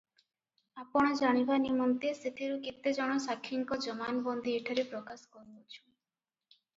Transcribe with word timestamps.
ଆପଣ 0.83 1.09
ଜାଣିବା 1.17 1.57
ନିମନ୍ତେ 1.65 2.13
ସେଥିରୁ 2.19 2.57
କେତେ 2.63 2.93
ଜଣ 2.99 3.17
ସାକ୍ଷୀଙ୍କ 3.25 3.77
ଜମାନବନ୍ଦି 3.87 4.55
ଏଠାରେ 4.61 4.87
ପ୍ରକାଶ 4.95 5.29
କରୁଅଛୁଁ- 5.37 5.85